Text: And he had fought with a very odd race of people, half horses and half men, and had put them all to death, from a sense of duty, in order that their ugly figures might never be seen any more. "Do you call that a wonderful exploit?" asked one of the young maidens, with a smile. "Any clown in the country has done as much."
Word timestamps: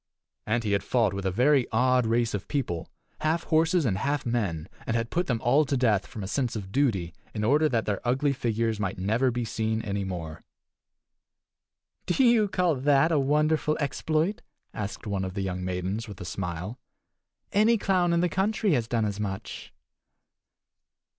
And 0.47 0.63
he 0.63 0.71
had 0.71 0.81
fought 0.83 1.13
with 1.13 1.27
a 1.27 1.31
very 1.31 1.67
odd 1.71 2.07
race 2.07 2.33
of 2.33 2.47
people, 2.47 2.89
half 3.19 3.43
horses 3.43 3.85
and 3.85 3.99
half 3.99 4.25
men, 4.25 4.67
and 4.87 4.95
had 4.95 5.11
put 5.11 5.27
them 5.27 5.39
all 5.43 5.63
to 5.65 5.77
death, 5.77 6.07
from 6.07 6.23
a 6.23 6.27
sense 6.27 6.55
of 6.55 6.71
duty, 6.71 7.13
in 7.35 7.43
order 7.43 7.69
that 7.69 7.85
their 7.85 8.01
ugly 8.03 8.33
figures 8.33 8.79
might 8.79 8.97
never 8.97 9.29
be 9.29 9.45
seen 9.45 9.79
any 9.83 10.03
more. 10.03 10.43
"Do 12.07 12.23
you 12.25 12.47
call 12.47 12.73
that 12.77 13.11
a 13.11 13.19
wonderful 13.19 13.77
exploit?" 13.79 14.41
asked 14.73 15.05
one 15.05 15.23
of 15.23 15.35
the 15.35 15.41
young 15.43 15.63
maidens, 15.63 16.07
with 16.07 16.19
a 16.19 16.25
smile. 16.25 16.79
"Any 17.51 17.77
clown 17.77 18.11
in 18.11 18.21
the 18.21 18.27
country 18.27 18.73
has 18.73 18.87
done 18.87 19.05
as 19.05 19.19
much." 19.19 19.71